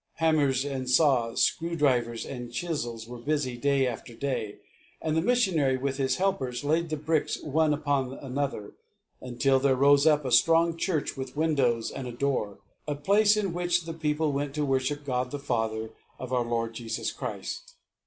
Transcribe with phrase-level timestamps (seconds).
[0.15, 4.55] Hammers and saws, screw drivers and chisels were busy day after day,
[4.99, 8.73] and the missionary and his helpers laid the bricks one upon another
[9.21, 13.53] until there rose up a strong church with windows and a door a place in
[13.53, 17.75] which the people went to worship God the Father of our Lord Jesus Christ.